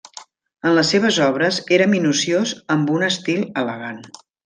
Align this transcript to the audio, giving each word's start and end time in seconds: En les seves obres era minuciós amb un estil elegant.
En 0.69 0.73
les 0.77 0.93
seves 0.95 1.19
obres 1.27 1.61
era 1.77 1.89
minuciós 1.93 2.57
amb 2.79 2.93
un 2.99 3.09
estil 3.13 3.49
elegant. 3.65 4.05